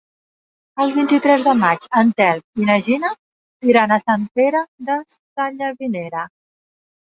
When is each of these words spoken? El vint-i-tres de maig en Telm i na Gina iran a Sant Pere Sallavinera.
El 0.83 0.93
vint-i-tres 0.93 1.43
de 1.47 1.51
maig 1.59 1.85
en 2.01 2.09
Telm 2.21 2.63
i 2.63 2.69
na 2.69 2.77
Gina 2.87 3.11
iran 3.73 3.93
a 3.93 4.01
Sant 4.07 4.25
Pere 4.41 4.63
Sallavinera. 4.95 6.25